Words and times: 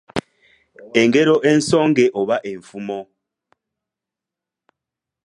Engero 1.01 1.35
ensonge 1.51 2.05
oba 2.21 2.37
enfumo 2.51 2.99